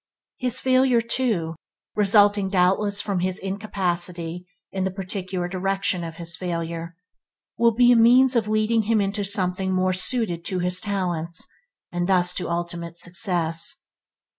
His 0.39 0.59
failure, 0.59 0.99
too, 0.99 1.53
resulting 1.95 2.49
doubtless 2.49 3.01
from 3.01 3.19
his 3.19 3.37
incapacity 3.37 4.47
in 4.71 4.83
the 4.83 4.89
particular 4.89 5.47
direction 5.47 6.03
of 6.03 6.15
his 6.15 6.35
failure, 6.35 6.95
will 7.55 7.75
be 7.75 7.91
a 7.91 7.95
means 7.95 8.35
of 8.35 8.47
leading 8.47 8.85
him 8.89 8.99
into 8.99 9.23
something 9.23 9.71
more 9.71 9.93
suited 9.93 10.43
to 10.45 10.57
his 10.57 10.81
talents, 10.81 11.45
and 11.91 12.09
thus 12.09 12.33
to 12.33 12.49
ultimate 12.49 12.97
success. 12.97 13.75